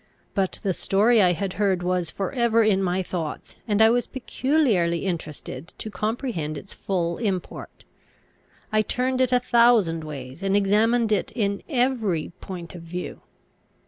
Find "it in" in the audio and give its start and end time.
11.11-11.61